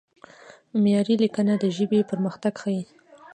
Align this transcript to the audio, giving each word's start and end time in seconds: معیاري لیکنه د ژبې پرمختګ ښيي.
معیاري 0.81 1.15
لیکنه 1.23 1.53
د 1.63 1.65
ژبې 1.77 1.99
پرمختګ 2.11 2.53
ښيي. 2.61 2.83